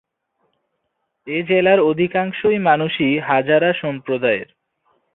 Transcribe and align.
এই 1.27 1.41
জেলার 1.43 1.79
অধিকাংশই 1.81 2.57
মানুষই 2.59 3.11
হাজারা 3.19 3.69
সম্প্রদায়ের। 3.73 4.49